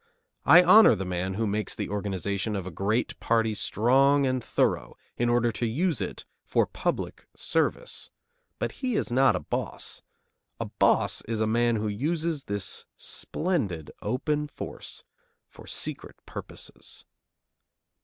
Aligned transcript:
I 0.47 0.63
honor 0.63 0.95
the 0.95 1.05
man 1.05 1.35
who 1.35 1.45
makes 1.45 1.75
the 1.75 1.89
organization 1.89 2.55
of 2.55 2.65
a 2.65 2.71
great 2.71 3.19
party 3.19 3.53
strong 3.53 4.25
and 4.25 4.43
thorough, 4.43 4.95
in 5.15 5.29
order 5.29 5.51
to 5.51 5.67
use 5.67 6.01
it 6.01 6.25
for 6.43 6.65
public 6.65 7.27
service. 7.35 8.09
But 8.57 8.71
he 8.81 8.95
is 8.95 9.11
not 9.11 9.35
a 9.35 9.39
boss. 9.39 10.01
A 10.59 10.65
boss 10.65 11.21
is 11.27 11.39
a 11.39 11.45
man 11.45 11.75
who 11.75 11.87
uses 11.87 12.45
this 12.45 12.87
splendid, 12.97 13.91
open 14.01 14.47
force 14.47 15.03
for 15.47 15.67
secret 15.67 16.15
purposes. 16.25 17.05